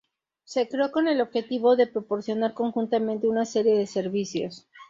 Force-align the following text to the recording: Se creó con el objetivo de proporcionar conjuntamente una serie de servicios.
Se 0.45 0.67
creó 0.67 0.91
con 0.91 1.07
el 1.07 1.21
objetivo 1.21 1.75
de 1.75 1.85
proporcionar 1.85 2.55
conjuntamente 2.55 3.27
una 3.27 3.45
serie 3.45 3.77
de 3.77 3.85
servicios. 3.85 4.65